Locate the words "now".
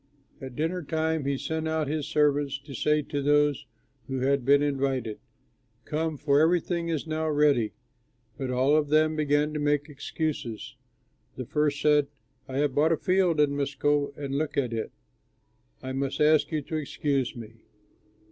7.05-7.29